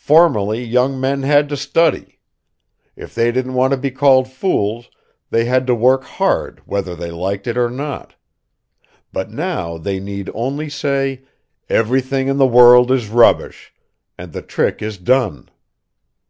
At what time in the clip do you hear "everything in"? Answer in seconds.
11.68-12.38